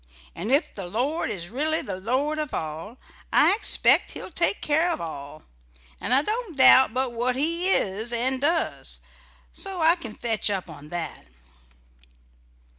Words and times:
And 0.33 0.51
ef 0.51 0.73
the 0.73 0.87
Lord 0.87 1.29
is 1.29 1.51
really 1.51 1.83
the 1.83 1.99
Lord 1.99 2.39
of 2.39 2.55
all, 2.55 2.97
I 3.31 3.53
expect 3.53 4.13
He'll 4.13 4.31
take 4.31 4.59
care 4.59 4.89
of 4.89 4.99
all; 4.99 5.43
'nd 6.03 6.11
I 6.11 6.23
don't 6.23 6.57
doubt 6.57 6.91
but 6.91 7.11
what 7.13 7.35
He 7.35 7.69
is 7.69 8.11
and 8.11 8.41
does. 8.41 9.01
So 9.51 9.79
I 9.79 9.95
can 9.95 10.15
fetch 10.15 10.49
up 10.49 10.71
on 10.71 10.89
that." 10.89 11.27